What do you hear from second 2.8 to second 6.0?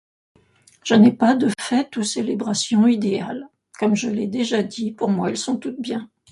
idéale. Comme je l'ai déjà dit, pour moi, elles sont toutes